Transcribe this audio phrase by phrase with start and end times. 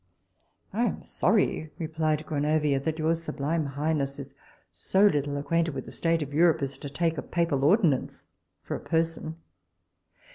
[0.73, 4.33] I am sorry, replied Gronovia, that your sublime highness is
[4.71, 8.25] so little acquainted with the state of Europe, as to take a papal ordinance
[8.63, 9.35] for a person.